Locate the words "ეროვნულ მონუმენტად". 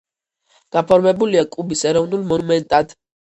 1.91-2.97